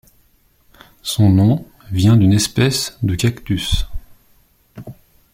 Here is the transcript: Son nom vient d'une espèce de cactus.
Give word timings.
Son 1.03 1.29
nom 1.29 1.67
vient 1.91 2.17
d'une 2.17 2.33
espèce 2.33 2.97
de 3.03 3.13
cactus. 3.13 3.85